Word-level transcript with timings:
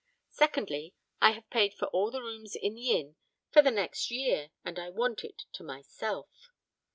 Secondly, 0.31 0.95
I 1.21 1.29
have 1.33 1.47
paid 1.51 1.75
for 1.75 1.87
all 1.89 2.09
the 2.09 2.23
rooms 2.23 2.55
in 2.55 2.73
the 2.73 2.89
inn 2.89 3.17
for 3.51 3.61
the 3.61 3.69
next 3.69 4.09
year, 4.09 4.49
and 4.65 4.79
I 4.79 4.89
want 4.89 5.23
it 5.23 5.43
to 5.53 5.63
myself. 5.63 6.31